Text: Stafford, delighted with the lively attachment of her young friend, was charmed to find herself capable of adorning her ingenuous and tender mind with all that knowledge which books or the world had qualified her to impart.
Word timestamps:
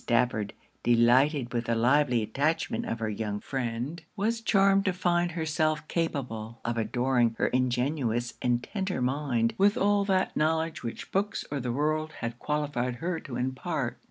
Stafford, 0.01 0.53
delighted 0.81 1.53
with 1.53 1.65
the 1.65 1.75
lively 1.75 2.23
attachment 2.23 2.87
of 2.87 2.97
her 2.97 3.07
young 3.11 3.39
friend, 3.39 4.01
was 4.15 4.41
charmed 4.41 4.83
to 4.85 4.93
find 4.93 5.33
herself 5.33 5.87
capable 5.87 6.59
of 6.65 6.75
adorning 6.75 7.35
her 7.37 7.49
ingenuous 7.49 8.33
and 8.41 8.63
tender 8.63 8.99
mind 8.99 9.53
with 9.59 9.77
all 9.77 10.03
that 10.05 10.35
knowledge 10.35 10.81
which 10.81 11.11
books 11.11 11.45
or 11.51 11.59
the 11.59 11.71
world 11.71 12.13
had 12.13 12.39
qualified 12.39 12.95
her 12.95 13.19
to 13.19 13.35
impart. 13.37 13.99